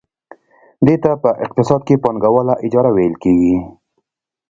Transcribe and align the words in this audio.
دې 0.85 0.95
ته 1.03 1.11
په 1.23 1.29
اقتصاد 1.45 1.81
کې 1.87 2.01
پانګواله 2.03 2.53
اجاره 2.65 2.91
ویل 2.93 3.15
کېږي 3.23 3.55